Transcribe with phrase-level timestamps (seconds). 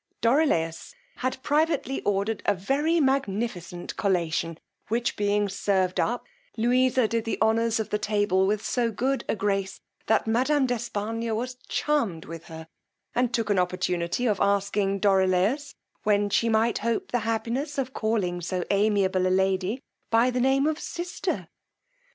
[0.19, 6.25] Dorilaus had privately ordered a very magnificent collation, which being served up,
[6.57, 10.71] Louisa did the honours of the table with so good a grace, that madam d'
[10.71, 12.67] Espargnes was charmed with her,
[13.13, 18.41] and took an opportunity of asking Dorilaus when she might hope the happiness of calling
[18.41, 21.47] so amiable a lady by the name of sister.